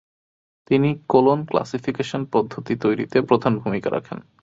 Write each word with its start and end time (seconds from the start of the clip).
তিনি 0.69 0.89
colon 1.07 1.39
classification 1.45 2.21
পদ্ধতি 2.33 2.73
তৈরীতে 2.83 3.17
প্রধান 3.21 3.53
ভূমিকা 3.59 3.89
রাখেন। 3.89 4.17